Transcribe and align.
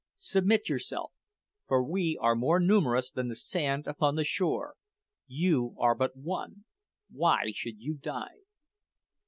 Submit 0.15 0.67
yourself, 0.67 1.11
for 1.67 1.83
we 1.83 2.17
are 2.19 2.33
more 2.33 2.59
numerous 2.59 3.11
than 3.11 3.27
the 3.27 3.35
sand 3.35 3.85
upon 3.85 4.15
the 4.15 4.23
shore. 4.23 4.73
You 5.27 5.75
are 5.79 5.93
but 5.93 6.15
one: 6.17 6.65
why 7.11 7.51
should 7.53 7.75
you 7.79 7.97
die?" 7.99 8.39